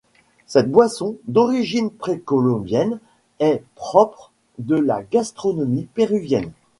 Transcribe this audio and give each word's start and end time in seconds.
Cette 0.47 0.71
boisson, 0.71 1.17
d'origine 1.27 1.91
précolombienne, 1.91 2.99
est 3.39 3.61
propre 3.75 4.31
de 4.57 4.75
la 4.75 5.03
gastronomie 5.03 5.87
péruvienne. 5.93 6.51